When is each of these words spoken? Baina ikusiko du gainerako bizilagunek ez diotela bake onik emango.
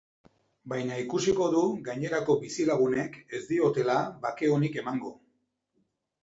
Baina 0.71 0.95
ikusiko 1.01 1.49
du 1.55 1.61
gainerako 1.87 2.37
bizilagunek 2.45 3.19
ez 3.41 3.43
diotela 3.51 3.99
bake 4.25 4.51
onik 4.57 4.81
emango. 4.85 5.13